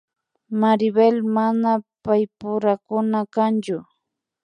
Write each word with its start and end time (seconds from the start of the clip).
Maribel 0.59 1.15
mana 1.35 1.71
paypurakuna 2.03 3.19
kanchu 3.33 3.77